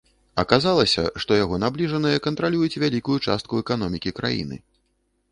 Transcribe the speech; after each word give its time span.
Аказалася, 0.43 1.03
што 1.23 1.35
яго 1.43 1.59
набліжаныя 1.63 2.21
кантралююць 2.27 2.79
вялікую 2.83 3.17
частку 3.27 3.61
эканомікі 3.65 4.15
краіны. 4.21 4.57